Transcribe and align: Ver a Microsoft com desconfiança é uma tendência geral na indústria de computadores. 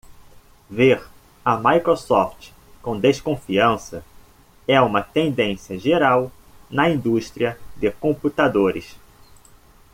Ver 0.67 1.03
a 1.45 1.57
Microsoft 1.57 2.49
com 2.81 2.99
desconfiança 2.99 4.03
é 4.67 4.81
uma 4.81 5.03
tendência 5.03 5.77
geral 5.77 6.31
na 6.71 6.89
indústria 6.89 7.55
de 7.75 7.91
computadores. 7.91 8.95